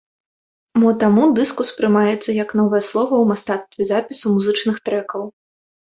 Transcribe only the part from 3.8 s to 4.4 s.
запісу